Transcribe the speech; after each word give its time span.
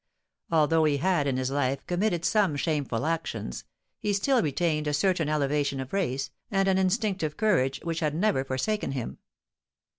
Although 0.49 0.85
he 0.85 0.97
had 0.97 1.27
in 1.27 1.37
his 1.37 1.51
life 1.51 1.85
committed 1.85 2.25
some 2.25 2.55
shameful 2.55 3.05
actions, 3.05 3.65
he 3.99 4.13
still 4.13 4.41
retained 4.41 4.87
a 4.87 4.95
certain 4.95 5.29
elevation 5.29 5.79
of 5.79 5.93
race, 5.93 6.31
and 6.49 6.67
an 6.67 6.79
instinctive 6.79 7.37
courage, 7.37 7.79
which 7.83 7.99
had 7.99 8.15
never 8.15 8.43
forsaken 8.43 8.93
him. 8.93 9.19